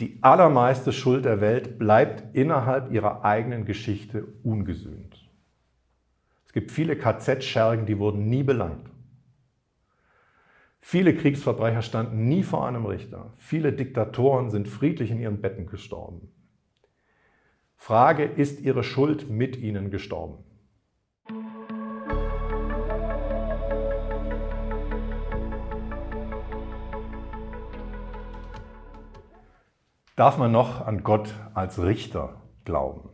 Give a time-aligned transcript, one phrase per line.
[0.00, 5.28] Die allermeiste Schuld der Welt bleibt innerhalb ihrer eigenen Geschichte ungesühnt.
[6.46, 8.88] Es gibt viele KZ-Schergen, die wurden nie belangt.
[10.80, 13.34] Viele Kriegsverbrecher standen nie vor einem Richter.
[13.36, 16.32] Viele Diktatoren sind friedlich in ihren Betten gestorben.
[17.76, 20.42] Frage, ist ihre Schuld mit ihnen gestorben?
[30.20, 33.08] Darf man noch an Gott als Richter glauben?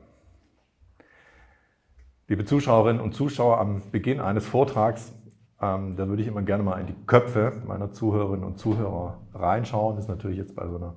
[2.27, 5.15] Liebe Zuschauerinnen und Zuschauer, am Beginn eines Vortrags,
[5.63, 9.95] ähm, da würde ich immer gerne mal in die Köpfe meiner Zuhörerinnen und Zuhörer reinschauen.
[9.95, 10.97] Das ist natürlich jetzt bei so, einer,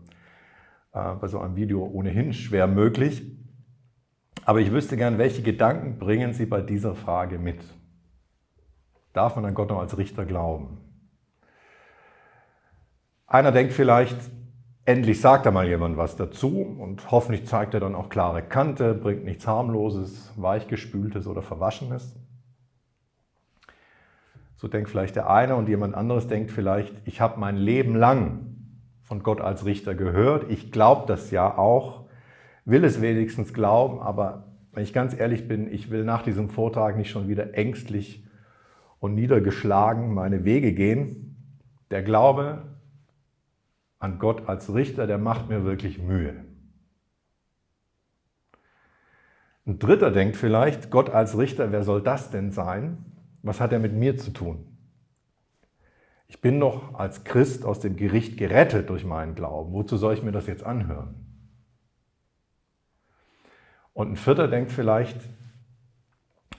[0.93, 3.21] äh, bei so einem Video ohnehin schwer möglich.
[4.45, 7.63] Aber ich wüsste gern, welche Gedanken bringen Sie bei dieser Frage mit?
[9.13, 10.79] Darf man an Gott noch als Richter glauben?
[13.27, 14.17] Einer denkt vielleicht,
[14.89, 18.95] endlich sagt da mal jemand was dazu und hoffentlich zeigt er dann auch klare Kante,
[18.95, 22.15] bringt nichts harmloses, weichgespültes oder verwaschenes.
[24.55, 28.55] So denkt vielleicht der eine und jemand anderes denkt vielleicht, ich habe mein Leben lang
[29.03, 32.05] von Gott als Richter gehört, ich glaube das ja auch,
[32.65, 36.97] will es wenigstens glauben, aber wenn ich ganz ehrlich bin, ich will nach diesem Vortrag
[36.97, 38.25] nicht schon wieder ängstlich
[38.99, 41.35] und niedergeschlagen meine Wege gehen.
[41.91, 42.63] Der Glaube
[43.99, 46.45] an Gott als Richter, der macht mir wirklich Mühe.
[49.67, 53.05] Ein Dritter denkt vielleicht, Gott als Richter, wer soll das denn sein?
[53.43, 54.65] Was hat er mit mir zu tun?
[56.27, 59.73] Ich bin doch als Christ aus dem Gericht gerettet durch meinen Glauben.
[59.73, 61.25] Wozu soll ich mir das jetzt anhören?
[63.93, 65.19] Und ein Vierter denkt vielleicht,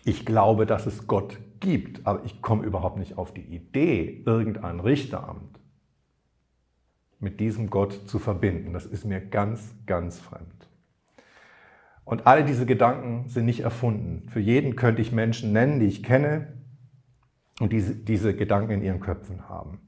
[0.04, 4.80] ich glaube, dass es Gott gibt, aber ich komme überhaupt nicht auf die Idee, irgendein
[4.80, 5.59] Richteramt
[7.20, 8.72] mit diesem Gott zu verbinden.
[8.72, 10.68] Das ist mir ganz, ganz fremd.
[12.04, 14.28] Und alle diese Gedanken sind nicht erfunden.
[14.30, 16.48] Für jeden könnte ich Menschen nennen, die ich kenne
[17.60, 19.78] und diese, diese Gedanken in ihren Köpfen haben.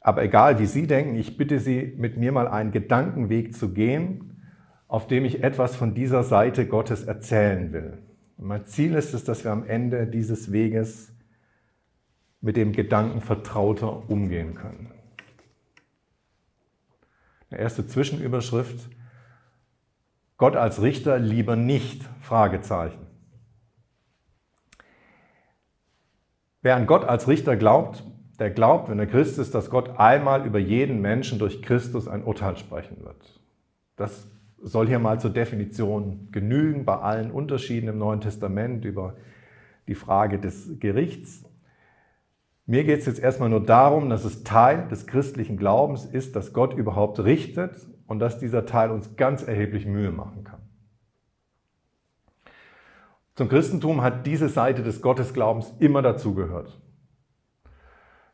[0.00, 4.42] Aber egal, wie Sie denken, ich bitte Sie, mit mir mal einen Gedankenweg zu gehen,
[4.86, 7.98] auf dem ich etwas von dieser Seite Gottes erzählen will.
[8.36, 11.14] Und mein Ziel ist es, dass wir am Ende dieses Weges
[12.42, 14.92] mit dem Gedanken vertrauter umgehen können.
[17.54, 18.90] Eine erste Zwischenüberschrift.
[20.38, 22.02] Gott als Richter lieber nicht?
[22.20, 23.06] Fragezeichen.
[26.62, 28.02] Wer an Gott als Richter glaubt,
[28.40, 32.24] der glaubt, wenn er Christ ist, dass Gott einmal über jeden Menschen durch Christus ein
[32.24, 33.40] Urteil sprechen wird.
[33.94, 34.26] Das
[34.60, 39.14] soll hier mal zur Definition genügen bei allen Unterschieden im Neuen Testament über
[39.86, 41.44] die Frage des Gerichts.
[42.66, 46.52] Mir geht es jetzt erstmal nur darum, dass es Teil des christlichen Glaubens ist, dass
[46.52, 47.76] Gott überhaupt richtet
[48.06, 50.60] und dass dieser Teil uns ganz erheblich Mühe machen kann.
[53.34, 56.80] Zum Christentum hat diese Seite des Gottesglaubens immer dazugehört.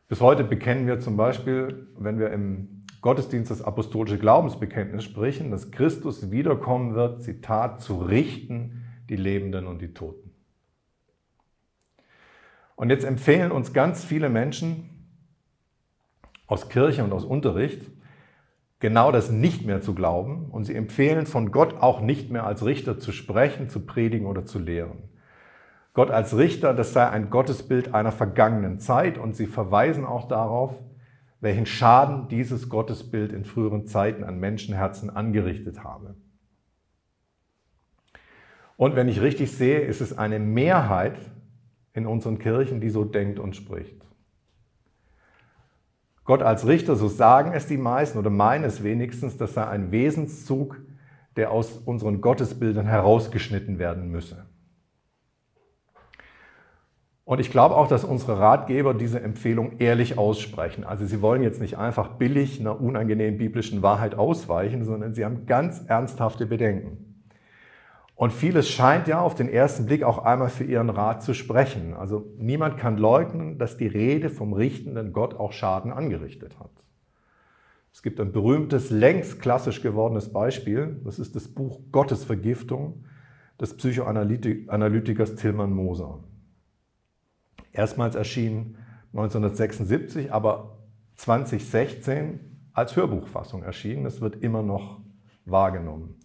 [0.07, 5.71] Bis heute bekennen wir zum Beispiel, wenn wir im Gottesdienst das apostolische Glaubensbekenntnis sprechen, dass
[5.71, 10.30] Christus wiederkommen wird, Zitat, zu richten die Lebenden und die Toten.
[12.81, 14.89] Und jetzt empfehlen uns ganz viele Menschen
[16.47, 17.83] aus Kirche und aus Unterricht,
[18.79, 20.49] genau das nicht mehr zu glauben.
[20.49, 24.47] Und sie empfehlen von Gott auch nicht mehr als Richter zu sprechen, zu predigen oder
[24.47, 25.03] zu lehren.
[25.93, 30.73] Gott als Richter, das sei ein Gottesbild einer vergangenen Zeit und sie verweisen auch darauf,
[31.39, 36.15] welchen Schaden dieses Gottesbild in früheren Zeiten an Menschenherzen angerichtet habe.
[38.75, 41.19] Und wenn ich richtig sehe, ist es eine Mehrheit
[41.93, 44.05] in unseren Kirchen, die so denkt und spricht.
[46.23, 49.91] Gott als Richter, so sagen es die meisten oder meinen es wenigstens, das sei ein
[49.91, 50.79] Wesenszug,
[51.35, 54.45] der aus unseren Gottesbildern herausgeschnitten werden müsse.
[57.23, 60.83] Und ich glaube auch, dass unsere Ratgeber diese Empfehlung ehrlich aussprechen.
[60.83, 65.45] Also sie wollen jetzt nicht einfach billig einer unangenehmen biblischen Wahrheit ausweichen, sondern sie haben
[65.45, 67.10] ganz ernsthafte Bedenken.
[68.21, 71.95] Und vieles scheint ja auf den ersten Blick auch einmal für ihren Rat zu sprechen.
[71.95, 76.69] Also niemand kann leugnen, dass die Rede vom richtenden Gott auch Schaden angerichtet hat.
[77.91, 81.01] Es gibt ein berühmtes, längst klassisch gewordenes Beispiel.
[81.03, 83.05] Das ist das Buch Gottesvergiftung
[83.59, 86.19] des Psychoanalytikers Tilman Moser.
[87.73, 88.77] Erstmals erschien
[89.13, 90.77] 1976, aber
[91.15, 92.39] 2016
[92.73, 94.03] als Hörbuchfassung erschienen.
[94.03, 95.01] Das wird immer noch
[95.45, 96.19] wahrgenommen.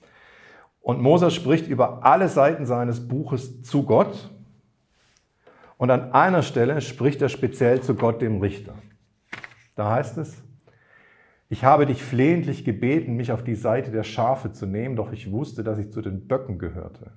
[0.87, 4.31] Und Moses spricht über alle Seiten seines Buches zu Gott.
[5.79, 8.75] Und an einer Stelle spricht er speziell zu Gott, dem Richter.
[9.75, 10.45] Da heißt es,
[11.49, 15.33] Ich habe dich flehentlich gebeten, mich auf die Seite der Schafe zu nehmen, doch ich
[15.33, 17.11] wusste, dass ich zu den Böcken gehörte.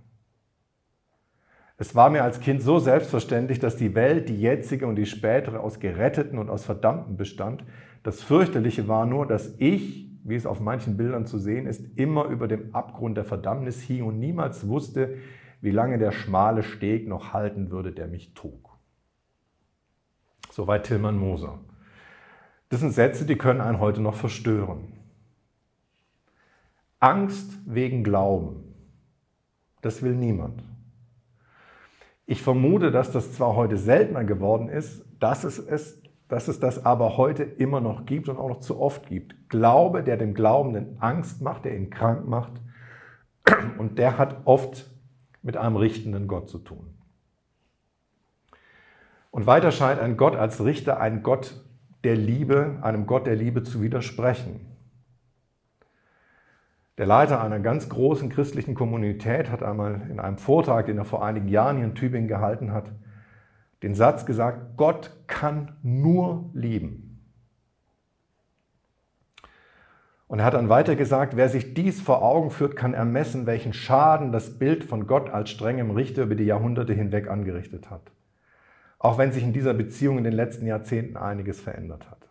[1.78, 5.60] Es war mir als Kind so selbstverständlich, dass die Welt, die jetzige und die spätere,
[5.60, 7.64] aus Geretteten und aus Verdammten bestand.
[8.02, 12.26] Das fürchterliche war nur, dass ich, wie es auf manchen Bildern zu sehen ist, immer
[12.26, 15.18] über dem Abgrund der Verdammnis hing und niemals wusste,
[15.62, 18.78] wie lange der schmale Steg noch halten würde, der mich trug.
[20.52, 21.60] Soweit Tilman Moser.
[22.70, 24.94] Das sind Sätze, die können einen heute noch verstören.
[27.00, 28.76] Angst wegen Glauben,
[29.82, 30.64] das will niemand.
[32.26, 36.86] Ich vermute, dass das zwar heute seltener geworden ist, dass es, es, dass es das
[36.86, 39.50] aber heute immer noch gibt und auch noch zu oft gibt.
[39.50, 42.54] Glaube, der dem Glaubenden Angst macht, der ihn krank macht,
[43.78, 44.90] und der hat oft
[45.42, 46.94] mit einem richtenden Gott zu tun.
[49.32, 51.66] Und weiter scheint ein Gott als Richter ein Gott
[52.04, 54.66] der Liebe, einem Gott der Liebe zu widersprechen.
[57.00, 61.24] Der Leiter einer ganz großen christlichen Kommunität hat einmal in einem Vortrag, den er vor
[61.24, 62.92] einigen Jahren hier in Tübingen gehalten hat,
[63.84, 67.06] den Satz gesagt, Gott kann nur lieben.
[70.28, 73.74] Und er hat dann weiter gesagt, wer sich dies vor Augen führt, kann ermessen, welchen
[73.74, 78.12] Schaden das Bild von Gott als strengem Richter über die Jahrhunderte hinweg angerichtet hat
[79.00, 82.28] auch wenn sich in dieser Beziehung in den letzten Jahrzehnten einiges verändert hat.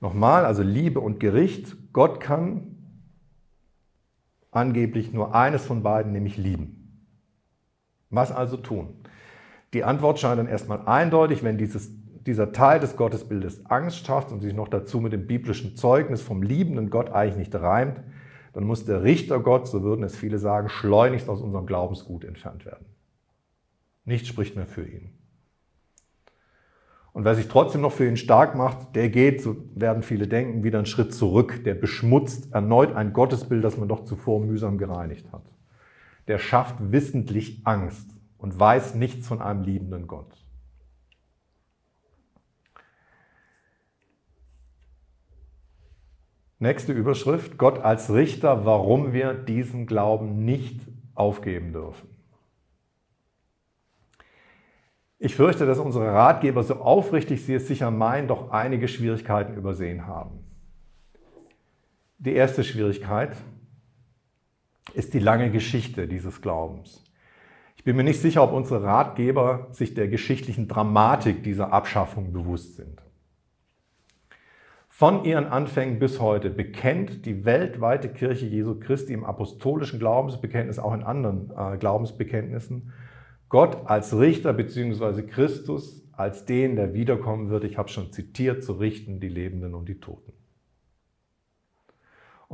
[0.00, 1.74] Nochmal, also Liebe und Gericht.
[1.94, 2.76] Gott kann
[4.50, 6.73] angeblich nur eines von beiden, nämlich lieben.
[8.14, 8.88] Was also tun?
[9.72, 11.90] Die Antwort scheint dann erstmal eindeutig, wenn dieses,
[12.26, 16.42] dieser Teil des Gottesbildes Angst schafft und sich noch dazu mit dem biblischen Zeugnis vom
[16.42, 18.00] liebenden Gott eigentlich nicht reimt,
[18.52, 22.64] dann muss der Richter Gott, so würden es viele sagen, schleunigst aus unserem Glaubensgut entfernt
[22.64, 22.86] werden.
[24.04, 25.10] Nichts spricht mehr für ihn.
[27.12, 30.64] Und wer sich trotzdem noch für ihn stark macht, der geht, so werden viele denken,
[30.64, 31.62] wieder einen Schritt zurück.
[31.64, 35.53] Der beschmutzt erneut ein Gottesbild, das man doch zuvor mühsam gereinigt hat.
[36.26, 40.44] Der schafft wissentlich Angst und weiß nichts von einem liebenden Gott.
[46.58, 50.80] Nächste Überschrift, Gott als Richter, warum wir diesen Glauben nicht
[51.14, 52.08] aufgeben dürfen.
[55.18, 60.06] Ich fürchte, dass unsere Ratgeber, so aufrichtig sie es sicher meinen, doch einige Schwierigkeiten übersehen
[60.06, 60.44] haben.
[62.18, 63.36] Die erste Schwierigkeit
[64.92, 67.02] ist die lange Geschichte dieses Glaubens.
[67.76, 72.76] Ich bin mir nicht sicher, ob unsere Ratgeber sich der geschichtlichen Dramatik dieser Abschaffung bewusst
[72.76, 73.02] sind.
[74.88, 80.94] Von ihren Anfängen bis heute bekennt die weltweite Kirche Jesu Christi im apostolischen Glaubensbekenntnis, auch
[80.94, 82.92] in anderen äh, Glaubensbekenntnissen,
[83.48, 85.22] Gott als Richter bzw.
[85.22, 89.88] Christus als den, der wiederkommen wird, ich habe schon zitiert, zu richten die Lebenden und
[89.88, 90.32] die Toten.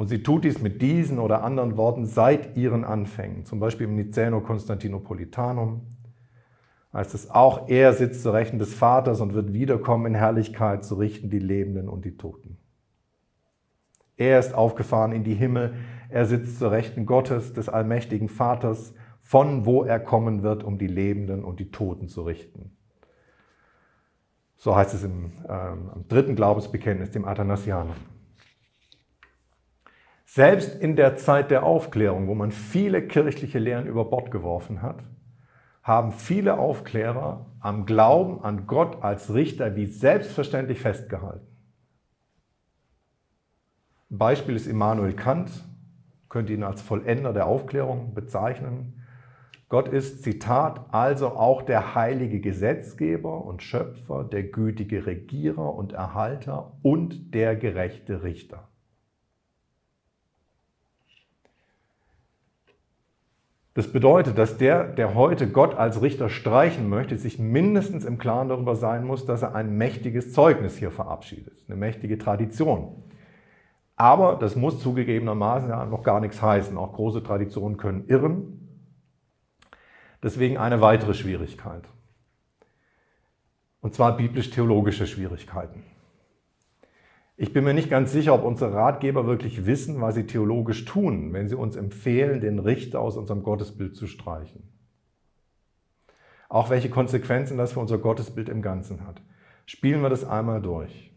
[0.01, 3.97] Und sie tut dies mit diesen oder anderen Worten seit ihren Anfängen, zum Beispiel im
[3.97, 5.83] Niceno-Konstantinopolitanum,
[6.95, 10.95] heißt es auch, er sitzt zu Rechten des Vaters und wird wiederkommen in Herrlichkeit zu
[10.95, 12.57] richten die Lebenden und die Toten.
[14.17, 15.75] Er ist aufgefahren in die Himmel,
[16.09, 20.87] er sitzt zu Rechten Gottes, des allmächtigen Vaters, von wo er kommen wird, um die
[20.87, 22.75] Lebenden und die Toten zu richten.
[24.57, 27.97] So heißt es im, ähm, im dritten Glaubensbekenntnis, dem Athanasianum.
[30.33, 35.03] Selbst in der Zeit der Aufklärung, wo man viele kirchliche Lehren über Bord geworfen hat,
[35.83, 41.49] haben viele Aufklärer am Glauben an Gott als Richter wie selbstverständlich festgehalten.
[44.09, 45.51] Ein Beispiel ist Immanuel Kant,
[46.29, 49.03] könnte ihn als Vollender der Aufklärung bezeichnen.
[49.69, 56.79] Gott ist, Zitat, also auch der heilige Gesetzgeber und Schöpfer, der gütige Regierer und Erhalter
[56.83, 58.70] und der gerechte Richter.
[63.81, 68.51] Das bedeutet, dass der, der heute Gott als Richter streichen möchte, sich mindestens im Klaren
[68.51, 73.03] darüber sein muss, dass er ein mächtiges Zeugnis hier verabschiedet, eine mächtige Tradition.
[73.97, 76.77] Aber das muss zugegebenermaßen ja noch gar nichts heißen.
[76.77, 78.69] Auch große Traditionen können irren.
[80.23, 81.85] Deswegen eine weitere Schwierigkeit.
[83.81, 85.85] Und zwar biblisch-theologische Schwierigkeiten.
[87.43, 91.33] Ich bin mir nicht ganz sicher, ob unsere Ratgeber wirklich wissen, was sie theologisch tun,
[91.33, 94.69] wenn sie uns empfehlen, den Richter aus unserem Gottesbild zu streichen.
[96.51, 99.23] Auch welche Konsequenzen das für unser Gottesbild im Ganzen hat.
[99.65, 101.15] Spielen wir das einmal durch.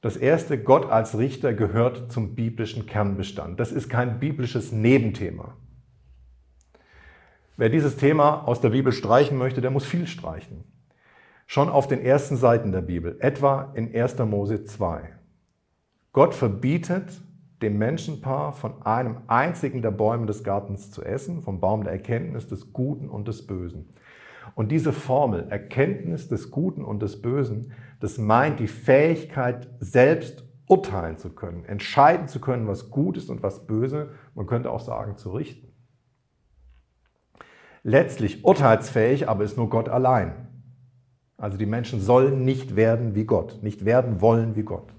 [0.00, 3.58] Das erste, Gott als Richter gehört zum biblischen Kernbestand.
[3.58, 5.56] Das ist kein biblisches Nebenthema.
[7.56, 10.71] Wer dieses Thema aus der Bibel streichen möchte, der muss viel streichen.
[11.52, 14.18] Schon auf den ersten Seiten der Bibel, etwa in 1.
[14.20, 15.02] Mose 2.
[16.14, 17.20] Gott verbietet
[17.60, 22.46] dem Menschenpaar von einem einzigen der Bäume des Gartens zu essen, vom Baum der Erkenntnis
[22.46, 23.90] des Guten und des Bösen.
[24.54, 31.18] Und diese Formel, Erkenntnis des Guten und des Bösen, das meint die Fähigkeit, selbst urteilen
[31.18, 35.18] zu können, entscheiden zu können, was gut ist und was böse, man könnte auch sagen,
[35.18, 35.70] zu richten.
[37.82, 40.48] Letztlich urteilsfähig, aber ist nur Gott allein.
[41.42, 44.94] Also die Menschen sollen nicht werden wie Gott, nicht werden wollen wie Gott.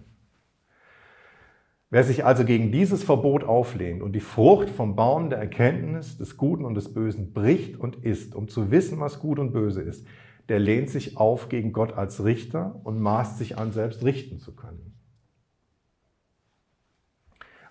[1.90, 6.36] Wer sich also gegen dieses Verbot auflehnt und die Frucht vom Baum der Erkenntnis des
[6.36, 10.06] Guten und des Bösen bricht und isst, um zu wissen, was gut und böse ist,
[10.50, 14.54] der lehnt sich auf gegen Gott als Richter und maßt sich an, selbst richten zu
[14.54, 15.00] können.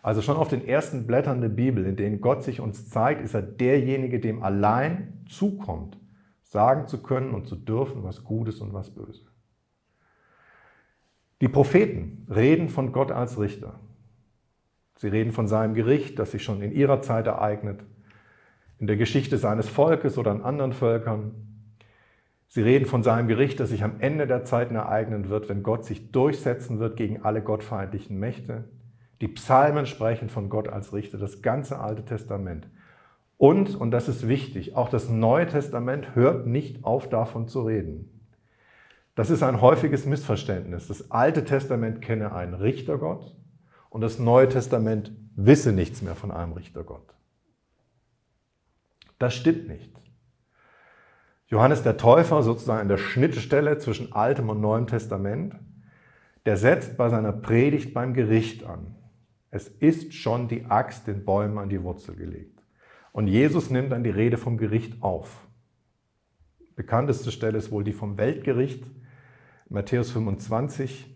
[0.01, 3.35] Also schon auf den ersten Blättern der Bibel, in denen Gott sich uns zeigt, ist
[3.35, 5.99] er derjenige, dem allein zukommt,
[6.53, 9.23] sagen zu können und zu dürfen, was gut ist und was böse.
[11.41, 13.81] Die Propheten reden von Gott als Richter.
[14.99, 17.83] Sie reden von seinem Gericht, das sich schon in ihrer Zeit ereignet,
[18.79, 21.33] in der Geschichte seines Volkes oder an anderen Völkern.
[22.49, 25.87] Sie reden von seinem Gericht, das sich am Ende der Zeiten ereignen wird, wenn Gott
[25.87, 28.65] sich durchsetzen wird gegen alle gottfeindlichen Mächte.
[29.23, 32.69] Die Psalmen sprechen von Gott als Richter, das ganze Alte Testament.
[33.43, 38.23] Und, und das ist wichtig, auch das Neue Testament hört nicht auf davon zu reden.
[39.17, 40.87] Das ist ein häufiges Missverständnis.
[40.87, 43.37] Das Alte Testament kenne einen Richtergott
[43.91, 47.17] und das Neue Testament wisse nichts mehr von einem Richtergott.
[49.19, 49.93] Das stimmt nicht.
[51.49, 55.57] Johannes der Täufer, sozusagen an der Schnittstelle zwischen Altem und Neuem Testament,
[56.47, 58.95] der setzt bei seiner Predigt beim Gericht an.
[59.51, 62.52] Es ist schon die Axt den Bäumen an die Wurzel gelegt.
[63.13, 65.47] Und Jesus nimmt dann die Rede vom Gericht auf.
[66.75, 68.85] Bekannteste Stelle ist wohl die vom Weltgericht,
[69.69, 71.15] Matthäus 25,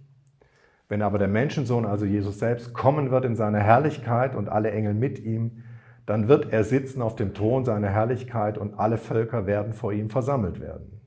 [0.88, 4.94] wenn aber der Menschensohn, also Jesus selbst, kommen wird in seiner Herrlichkeit und alle Engel
[4.94, 5.64] mit ihm,
[6.04, 10.08] dann wird er sitzen auf dem Thron seiner Herrlichkeit und alle Völker werden vor ihm
[10.08, 11.00] versammelt werden.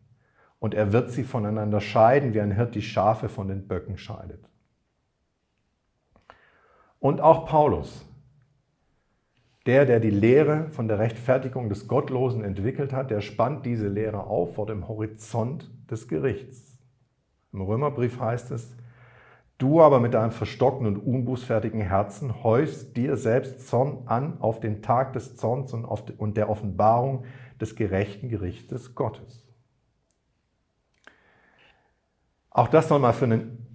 [0.59, 4.43] Und er wird sie voneinander scheiden, wie ein Hirt die Schafe von den Böcken scheidet.
[6.99, 8.05] Und auch Paulus,
[9.69, 14.23] der, der die Lehre von der Rechtfertigung des Gottlosen entwickelt hat, der spannt diese Lehre
[14.23, 16.79] auf vor dem Horizont des Gerichts.
[17.53, 18.75] Im Römerbrief heißt es,
[19.59, 24.81] Du aber mit deinem verstockten und unbußfertigen Herzen häufst dir selbst Zorn an auf den
[24.81, 27.25] Tag des Zorns und der Offenbarung
[27.61, 29.47] des gerechten Gerichtes Gottes.
[32.49, 33.67] Auch das soll mal für einen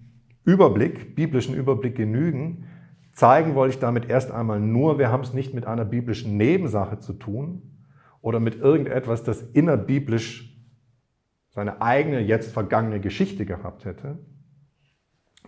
[0.43, 2.67] Überblick, biblischen Überblick genügen.
[3.15, 6.99] Zeigen wollte ich damit erst einmal nur, wir haben es nicht mit einer biblischen Nebensache
[6.99, 7.63] zu tun
[8.21, 10.59] oder mit irgendetwas, das innerbiblisch
[11.51, 14.19] seine eigene, jetzt vergangene Geschichte gehabt hätte,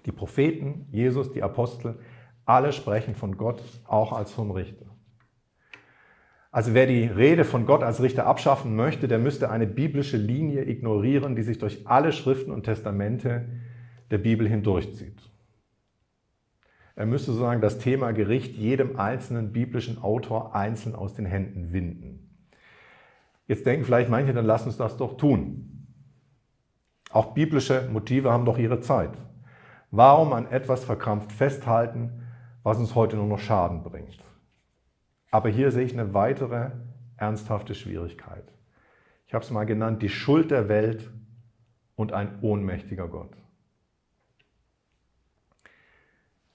[0.07, 1.99] die Propheten, Jesus, die Apostel,
[2.45, 4.87] alle sprechen von Gott auch als vom Richter.
[6.53, 10.65] Also wer die Rede von Gott als Richter abschaffen möchte, der müsste eine biblische Linie
[10.65, 13.49] ignorieren, die sich durch alle Schriften und Testamente
[14.13, 15.21] der Bibel hindurchzieht.
[16.97, 22.39] Er müsste sozusagen das Thema Gericht jedem einzelnen biblischen Autor einzeln aus den Händen winden.
[23.47, 25.87] Jetzt denken vielleicht manche, dann lass uns das doch tun.
[27.11, 29.13] Auch biblische Motive haben doch ihre Zeit.
[29.91, 32.23] Warum an etwas verkrampft festhalten,
[32.63, 34.25] was uns heute nur noch Schaden bringt?
[35.31, 36.71] Aber hier sehe ich eine weitere
[37.19, 38.45] ernsthafte Schwierigkeit.
[39.27, 41.11] Ich habe es mal genannt, die Schuld der Welt
[41.95, 43.37] und ein ohnmächtiger Gott.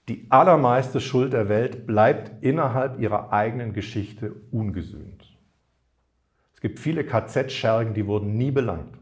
[0.08, 5.38] Die allermeiste Schuld der Welt bleibt innerhalb ihrer eigenen Geschichte ungesühnt.
[6.54, 8.98] Es gibt viele KZ-Schergen, die wurden nie belangt.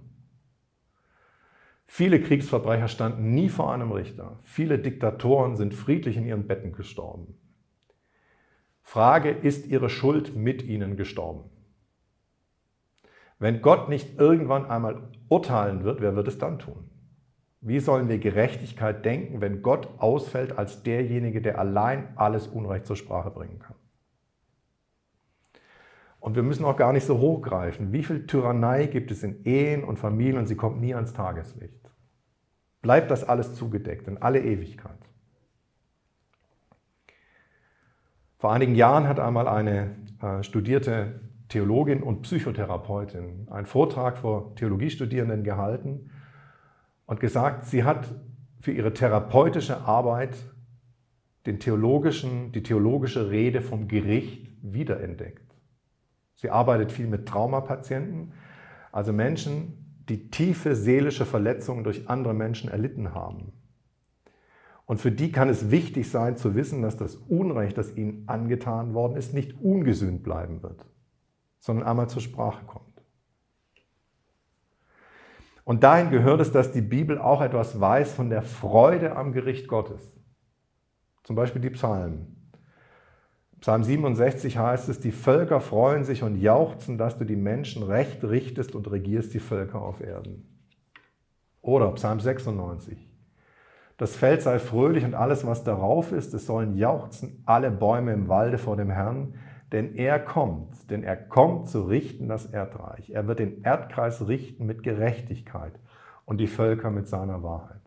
[1.87, 4.39] Viele Kriegsverbrecher standen nie vor einem Richter.
[4.43, 7.35] Viele Diktatoren sind friedlich in ihren Betten gestorben.
[8.83, 11.51] Frage, ist ihre Schuld mit ihnen gestorben?
[13.39, 16.90] Wenn Gott nicht irgendwann einmal urteilen wird, wer wird es dann tun?
[17.61, 22.97] Wie sollen wir Gerechtigkeit denken, wenn Gott ausfällt als derjenige, der allein alles Unrecht zur
[22.97, 23.77] Sprache bringen kann?
[26.21, 27.93] Und wir müssen auch gar nicht so hochgreifen.
[27.93, 31.81] Wie viel Tyrannei gibt es in Ehen und Familien und sie kommt nie ans Tageslicht?
[32.83, 34.99] bleibt das alles zugedeckt in alle Ewigkeit.
[38.39, 45.45] Vor einigen Jahren hat einmal eine äh, studierte Theologin und Psychotherapeutin einen Vortrag vor Theologiestudierenden
[45.45, 46.11] gehalten
[47.11, 48.07] und gesagt, sie hat
[48.61, 50.37] für ihre therapeutische Arbeit
[51.45, 55.53] den theologischen, die theologische Rede vom Gericht wiederentdeckt.
[56.37, 58.33] Sie arbeitet viel mit Traumapatienten,
[58.93, 63.55] also Menschen, die tiefe seelische Verletzungen durch andere Menschen erlitten haben.
[64.87, 68.95] Und für die kann es wichtig sein zu wissen, dass das Unrecht, das ihnen angetan
[68.95, 70.87] worden ist, nicht ungesühnt bleiben wird,
[71.59, 73.00] sondern einmal zur Sprache kommt.
[75.65, 79.69] Und dahin gehört es, dass die Bibel auch etwas weiß von der Freude am Gericht
[79.69, 80.21] Gottes.
[81.23, 82.37] Zum Beispiel die Psalmen.
[83.61, 88.25] Psalm 67 heißt es, die Völker freuen sich und jauchzen, dass du die Menschen recht
[88.25, 90.49] richtest und regierst die Völker auf Erden.
[91.61, 93.07] Oder Psalm 96.
[93.99, 98.29] Das Feld sei fröhlich und alles, was darauf ist, es sollen jauchzen alle Bäume im
[98.29, 99.35] Walde vor dem Herrn,
[99.73, 103.11] denn er kommt, denn er kommt zu richten das Erdreich.
[103.11, 105.73] Er wird den Erdkreis richten mit Gerechtigkeit
[106.25, 107.81] und die Völker mit seiner Wahrheit.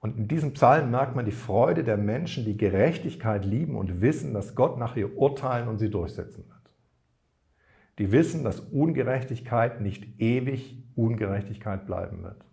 [0.00, 4.34] Und in diesem Psalm merkt man die Freude der Menschen, die Gerechtigkeit lieben und wissen,
[4.34, 6.56] dass Gott nach ihr urteilen und sie durchsetzen wird.
[7.98, 12.44] Die wissen, dass Ungerechtigkeit nicht ewig Ungerechtigkeit bleiben wird.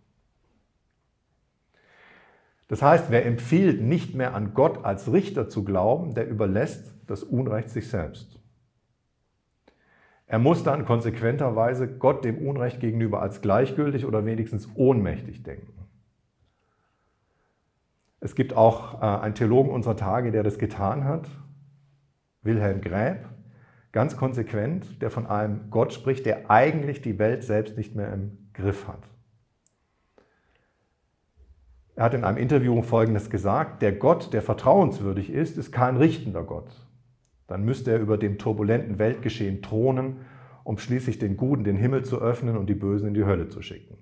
[2.73, 7.21] Das heißt, wer empfiehlt, nicht mehr an Gott als Richter zu glauben, der überlässt das
[7.21, 8.39] Unrecht sich selbst.
[10.25, 15.71] Er muss dann konsequenterweise Gott dem Unrecht gegenüber als gleichgültig oder wenigstens ohnmächtig denken.
[18.19, 21.29] Es gibt auch äh, einen Theologen unserer Tage, der das getan hat,
[22.41, 23.19] Wilhelm Gräb,
[23.91, 28.49] ganz konsequent, der von einem Gott spricht, der eigentlich die Welt selbst nicht mehr im
[28.51, 29.12] Griff hat.
[31.95, 36.43] Er hat in einem Interview Folgendes gesagt, der Gott, der vertrauenswürdig ist, ist kein richtender
[36.43, 36.87] Gott.
[37.47, 40.17] Dann müsste er über dem turbulenten Weltgeschehen thronen,
[40.63, 43.61] um schließlich den Guten den Himmel zu öffnen und die Bösen in die Hölle zu
[43.61, 43.97] schicken.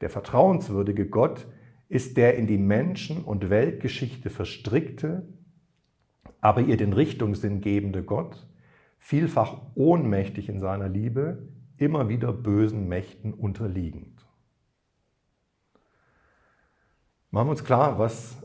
[0.00, 1.46] Der vertrauenswürdige Gott
[1.88, 5.26] ist der in die Menschen- und Weltgeschichte verstrickte,
[6.40, 8.46] aber ihr den Richtungssinn gebende Gott,
[8.98, 14.19] vielfach ohnmächtig in seiner Liebe, immer wieder bösen Mächten unterliegend.
[17.30, 18.36] Machen wir uns klar, was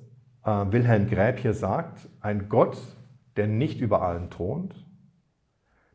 [0.43, 2.07] äh, Wilhelm Gräb hier sagt.
[2.21, 2.77] Ein Gott,
[3.35, 4.85] der nicht über allen thront,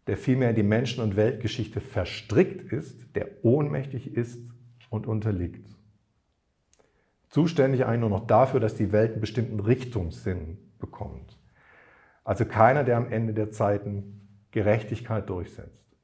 [0.06, 4.40] der vielmehr in die Menschen- und Weltgeschichte verstrickt ist, der ohnmächtig ist
[4.88, 5.70] und unterliegt
[7.30, 11.38] zuständig eigentlich nur noch dafür, dass die Welt einen bestimmten Richtungssinn bekommt.
[12.24, 15.96] Also keiner, der am Ende der Zeiten Gerechtigkeit durchsetzt.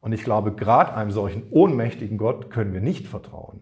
[0.00, 3.60] Und ich glaube, gerade einem solchen ohnmächtigen Gott können wir nicht vertrauen.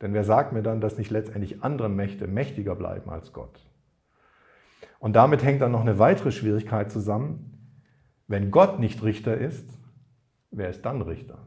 [0.00, 3.60] Denn wer sagt mir dann, dass nicht letztendlich andere Mächte mächtiger bleiben als Gott?
[5.00, 7.74] Und damit hängt dann noch eine weitere Schwierigkeit zusammen.
[8.26, 9.68] Wenn Gott nicht Richter ist,
[10.50, 11.38] wer ist dann Richter?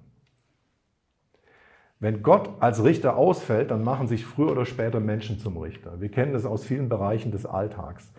[2.00, 6.02] Wenn Gott als Richter ausfällt, dann machen sich früher oder später Menschen zum Richter.
[6.02, 8.12] Wir kennen das aus vielen Bereichen des Alltags.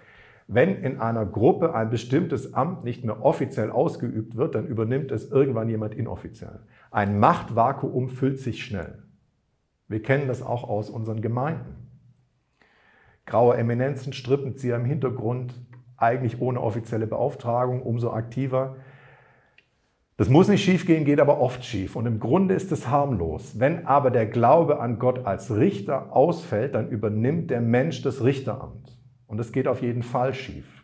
[0.46, 5.30] Wenn in einer Gruppe ein bestimmtes Amt nicht mehr offiziell ausgeübt wird, dann übernimmt es
[5.30, 6.60] irgendwann jemand inoffiziell.
[6.90, 9.02] Ein Machtvakuum füllt sich schnell.
[9.92, 11.76] Wir kennen das auch aus unseren Gemeinden.
[13.26, 15.54] Graue Eminenzen, Strippenzieher im Hintergrund,
[15.96, 18.76] eigentlich ohne offizielle Beauftragung, umso aktiver.
[20.16, 21.94] Das muss nicht schief gehen, geht aber oft schief.
[21.94, 23.58] Und im Grunde ist es harmlos.
[23.60, 28.98] Wenn aber der Glaube an Gott als Richter ausfällt, dann übernimmt der Mensch das Richteramt.
[29.26, 30.81] Und es geht auf jeden Fall schief.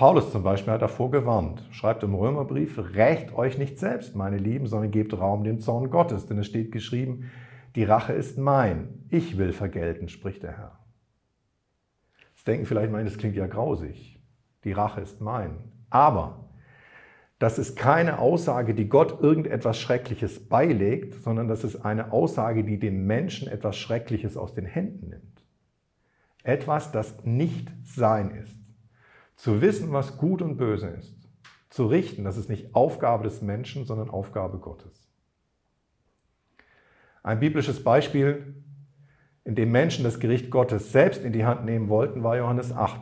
[0.00, 4.66] Paulus zum Beispiel hat davor gewarnt, schreibt im Römerbrief, rächt euch nicht selbst, meine Lieben,
[4.66, 7.30] sondern gebt Raum dem Zorn Gottes, denn es steht geschrieben,
[7.74, 10.78] die Rache ist mein, ich will vergelten, spricht der Herr.
[12.30, 14.18] Jetzt denken vielleicht manche, das klingt ja grausig.
[14.64, 15.70] Die Rache ist mein.
[15.90, 16.48] Aber
[17.38, 22.78] das ist keine Aussage, die Gott irgendetwas Schreckliches beilegt, sondern das ist eine Aussage, die
[22.78, 25.44] dem Menschen etwas Schreckliches aus den Händen nimmt.
[26.42, 28.59] Etwas, das nicht sein ist.
[29.40, 31.16] Zu wissen, was gut und böse ist.
[31.70, 35.08] Zu richten, das ist nicht Aufgabe des Menschen, sondern Aufgabe Gottes.
[37.22, 38.62] Ein biblisches Beispiel,
[39.44, 43.00] in dem Menschen das Gericht Gottes selbst in die Hand nehmen wollten, war Johannes 8,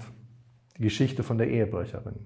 [0.76, 2.24] die Geschichte von der Ehebrecherin.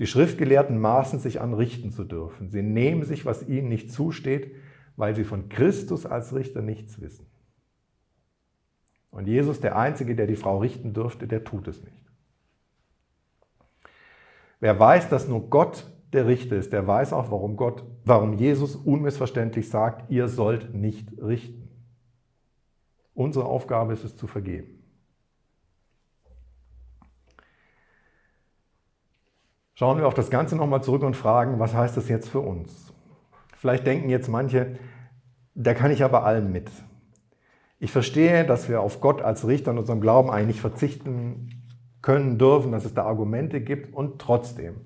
[0.00, 2.50] Die Schriftgelehrten maßen sich an, richten zu dürfen.
[2.50, 4.52] Sie nehmen sich, was ihnen nicht zusteht,
[4.96, 7.28] weil sie von Christus als Richter nichts wissen.
[9.12, 12.05] Und Jesus, der Einzige, der die Frau richten dürfte, der tut es nicht.
[14.60, 18.76] Wer weiß, dass nur Gott der Richter ist, der weiß auch, warum Gott, warum Jesus
[18.76, 21.68] unmissverständlich sagt, ihr sollt nicht richten.
[23.14, 24.82] Unsere Aufgabe ist es zu vergeben.
[29.74, 32.94] Schauen wir auf das Ganze nochmal zurück und fragen, was heißt das jetzt für uns?
[33.56, 34.78] Vielleicht denken jetzt manche,
[35.54, 36.70] da kann ich aber allem mit.
[37.78, 41.65] Ich verstehe, dass wir auf Gott als Richter in unserem Glauben eigentlich verzichten
[42.06, 44.76] können dürfen, dass es da Argumente gibt und trotzdem.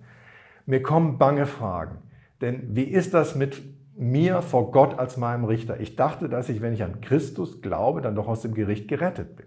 [0.65, 1.99] Mir kommen bange Fragen.
[2.41, 3.61] Denn wie ist das mit
[3.95, 5.81] mir vor Gott als meinem Richter?
[5.81, 9.37] Ich dachte, dass ich, wenn ich an Christus glaube, dann doch aus dem Gericht gerettet
[9.37, 9.45] bin.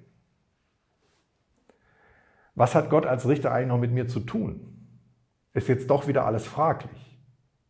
[2.54, 4.88] Was hat Gott als Richter eigentlich noch mit mir zu tun?
[5.54, 7.18] Ist jetzt doch wieder alles fraglich?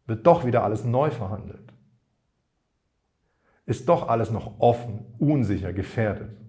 [0.06, 1.72] Wird doch wieder alles neu verhandelt?
[3.66, 6.43] Ist doch alles noch offen, unsicher, gefährdet?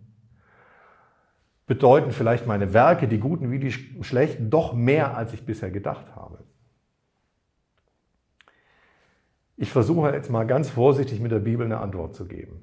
[1.67, 6.15] Bedeuten vielleicht meine Werke, die guten wie die schlechten, doch mehr, als ich bisher gedacht
[6.15, 6.45] habe?
[9.57, 12.63] Ich versuche jetzt mal ganz vorsichtig mit der Bibel eine Antwort zu geben.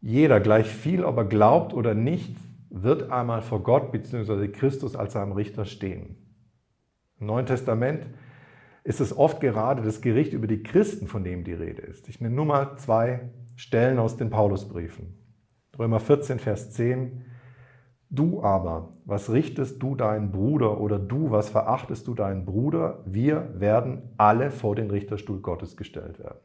[0.00, 2.36] Jeder, gleich viel, ob er glaubt oder nicht,
[2.70, 4.48] wird einmal vor Gott bzw.
[4.48, 6.16] Christus als seinem Richter stehen.
[7.18, 8.06] Im Neuen Testament
[8.84, 12.08] ist es oft gerade das Gericht über die Christen, von dem die Rede ist.
[12.08, 15.25] Ich nenne nur mal zwei Stellen aus den Paulusbriefen.
[15.78, 17.24] Römer 14, Vers 10.
[18.08, 23.02] Du aber, was richtest du deinen Bruder oder du, was verachtest du deinen Bruder?
[23.04, 26.38] Wir werden alle vor den Richterstuhl Gottes gestellt werden.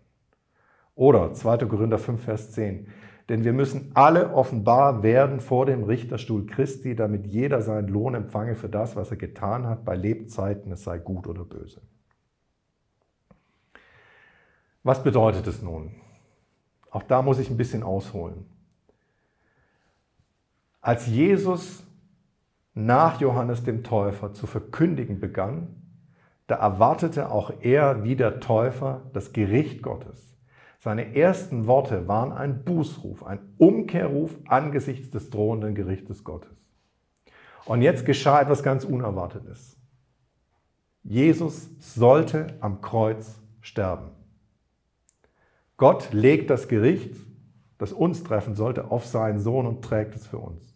[0.95, 1.57] Oder 2.
[1.67, 2.87] Korinther 5, Vers 10.
[3.29, 8.55] Denn wir müssen alle offenbar werden vor dem Richterstuhl Christi, damit jeder seinen Lohn empfange
[8.55, 11.81] für das, was er getan hat, bei Lebzeiten, es sei gut oder böse.
[14.83, 15.91] Was bedeutet es nun?
[16.89, 18.45] Auch da muss ich ein bisschen ausholen.
[20.81, 21.83] Als Jesus
[22.73, 25.75] nach Johannes dem Täufer zu verkündigen begann,
[26.47, 30.35] da erwartete auch er wie der Täufer das Gericht Gottes.
[30.79, 36.57] Seine ersten Worte waren ein Bußruf, ein Umkehrruf angesichts des drohenden Gerichtes Gottes.
[37.65, 39.77] Und jetzt geschah etwas ganz Unerwartetes.
[41.03, 44.09] Jesus sollte am Kreuz sterben.
[45.77, 47.15] Gott legt das Gericht,
[47.77, 50.70] das uns treffen sollte, auf seinen Sohn und trägt es für uns.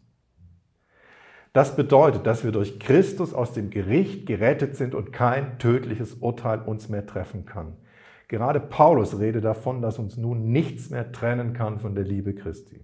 [1.56, 6.60] Das bedeutet, dass wir durch Christus aus dem Gericht gerettet sind und kein tödliches Urteil
[6.60, 7.78] uns mehr treffen kann.
[8.28, 12.84] Gerade Paulus redet davon, dass uns nun nichts mehr trennen kann von der Liebe Christi.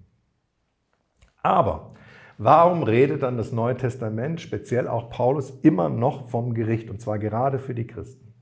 [1.43, 1.95] Aber
[2.37, 7.19] warum redet dann das Neue Testament, speziell auch Paulus, immer noch vom Gericht, und zwar
[7.19, 8.33] gerade für die Christen?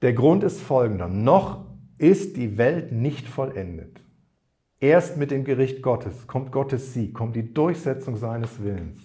[0.00, 1.08] Der Grund ist folgender.
[1.08, 1.66] Noch
[1.98, 4.00] ist die Welt nicht vollendet.
[4.80, 8.98] Erst mit dem Gericht Gottes kommt Gottes Sieg, kommt die Durchsetzung seines Willens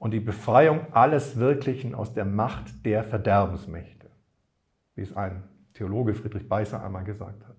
[0.00, 4.10] und die Befreiung alles Wirklichen aus der Macht der Verderbensmächte,
[4.96, 7.54] wie es ein Theologe Friedrich Beißer einmal gesagt hat.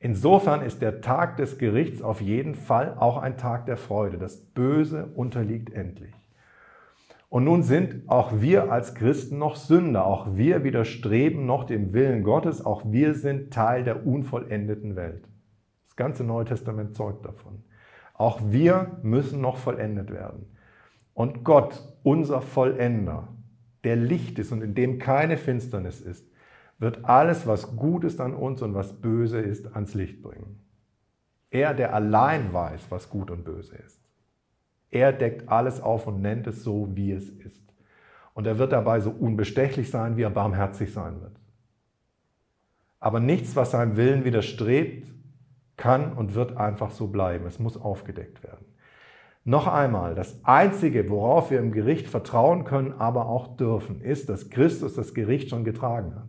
[0.00, 4.16] Insofern ist der Tag des Gerichts auf jeden Fall auch ein Tag der Freude.
[4.16, 6.14] Das Böse unterliegt endlich.
[7.28, 10.06] Und nun sind auch wir als Christen noch Sünder.
[10.06, 12.64] Auch wir widerstreben noch dem Willen Gottes.
[12.64, 15.24] Auch wir sind Teil der unvollendeten Welt.
[15.96, 17.64] Das ganze Neue Testament zeugt davon.
[18.12, 20.44] Auch wir müssen noch vollendet werden.
[21.14, 23.28] Und Gott, unser Vollender,
[23.82, 26.28] der Licht ist und in dem keine Finsternis ist,
[26.78, 30.60] wird alles, was gut ist an uns und was böse ist, ans Licht bringen.
[31.48, 33.98] Er, der allein weiß, was gut und böse ist.
[34.90, 37.62] Er deckt alles auf und nennt es so, wie es ist.
[38.34, 41.40] Und er wird dabei so unbestechlich sein, wie er barmherzig sein wird.
[43.00, 45.15] Aber nichts, was seinem Willen widerstrebt,
[45.76, 47.46] kann und wird einfach so bleiben.
[47.46, 48.64] Es muss aufgedeckt werden.
[49.44, 54.50] Noch einmal, das Einzige, worauf wir im Gericht vertrauen können, aber auch dürfen, ist, dass
[54.50, 56.28] Christus das Gericht schon getragen hat.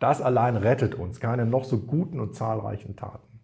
[0.00, 3.40] Das allein rettet uns, keine noch so guten und zahlreichen Taten.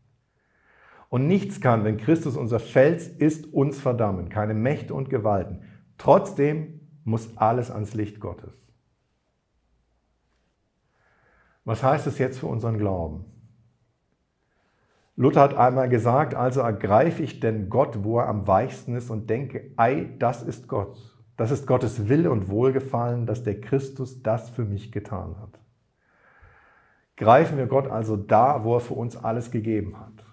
[1.08, 5.62] Und nichts kann, wenn Christus unser Fels ist, uns verdammen, keine Mächte und Gewalten.
[5.96, 8.52] Trotzdem muss alles ans Licht Gottes.
[11.64, 13.29] Was heißt es jetzt für unseren Glauben?
[15.20, 19.28] Luther hat einmal gesagt, also ergreife ich denn Gott, wo er am weichsten ist und
[19.28, 20.96] denke, ei, das ist Gott.
[21.36, 25.60] Das ist Gottes Wille und Wohlgefallen, dass der Christus das für mich getan hat.
[27.18, 30.24] Greifen wir Gott also da, wo er für uns alles gegeben hat.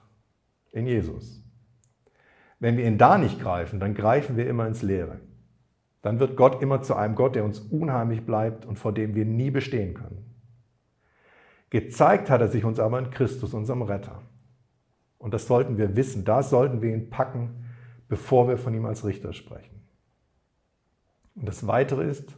[0.71, 1.43] In Jesus.
[2.62, 5.19] Wenn wir ihn da nicht greifen, dann greifen wir immer ins Leere.
[6.02, 9.26] Dann wird Gott immer zu einem Gott, der uns unheimlich bleibt und vor dem wir
[9.26, 10.34] nie bestehen können.
[11.71, 14.21] Gezeigt hat er sich uns aber in Christus, unserem Retter.
[15.17, 16.25] Und das sollten wir wissen.
[16.25, 17.65] Da sollten wir ihn packen,
[18.08, 19.82] bevor wir von ihm als Richter sprechen.
[21.36, 22.36] Und das Weitere ist,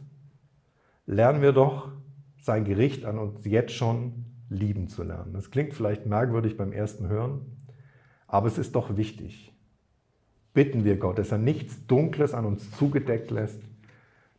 [1.06, 1.92] lernen wir doch
[2.40, 5.32] sein Gericht an uns jetzt schon lieben zu lernen.
[5.32, 7.56] Das klingt vielleicht merkwürdig beim ersten Hören,
[8.26, 9.54] aber es ist doch wichtig.
[10.52, 13.62] Bitten wir Gott, dass er nichts Dunkles an uns zugedeckt lässt,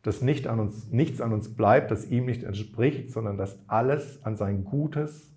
[0.02, 4.22] dass nicht an uns, nichts an uns bleibt, das ihm nicht entspricht, sondern dass alles
[4.24, 5.32] an sein gutes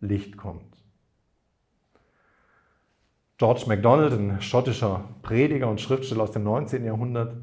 [0.00, 0.75] Licht kommt.
[3.38, 6.84] George MacDonald, ein schottischer Prediger und Schriftsteller aus dem 19.
[6.84, 7.36] Jahrhundert,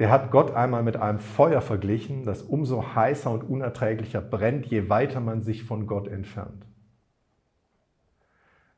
[0.00, 4.88] der hat Gott einmal mit einem Feuer verglichen, das umso heißer und unerträglicher brennt, je
[4.88, 6.66] weiter man sich von Gott entfernt.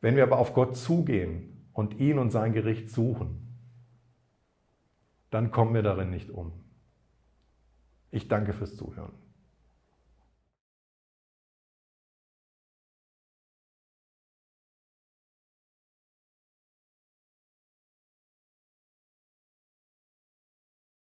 [0.03, 3.59] Wenn wir aber auf Gott zugehen und ihn und sein Gericht suchen,
[5.31, 6.53] dann kommen wir darin nicht um.
[8.11, 9.26] Ich danke fürs Zuhören.